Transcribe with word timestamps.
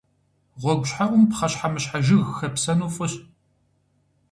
Гъуэгущхьэӏум 0.61 1.23
пхъэщхьэмыщхьэ 1.29 1.97
жыг 2.05 2.23
хэпсэну 2.37 2.91
фӏыщ. 2.95 3.13